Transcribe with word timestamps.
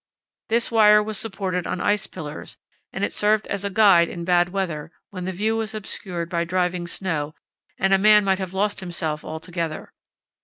This 0.49 0.71
wire 0.71 1.03
was 1.03 1.19
supported 1.19 1.67
on 1.67 1.79
ice 1.79 2.07
pillars, 2.07 2.57
and 2.91 3.03
it 3.03 3.13
served 3.13 3.45
as 3.45 3.63
a 3.63 3.69
guide 3.69 4.09
in 4.09 4.25
bad 4.25 4.49
weather 4.49 4.91
when 5.11 5.25
the 5.25 5.31
view 5.31 5.55
was 5.55 5.75
obscured 5.75 6.27
by 6.27 6.43
driving 6.43 6.87
snow 6.87 7.35
and 7.77 7.93
a 7.93 7.99
man 7.99 8.23
might 8.23 8.39
have 8.39 8.55
lost 8.55 8.79
himself 8.79 9.23
altogether. 9.23 9.93